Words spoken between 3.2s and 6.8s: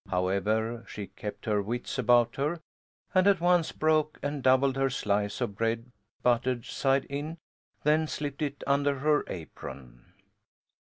at once broke and doubled her slice of bread buttered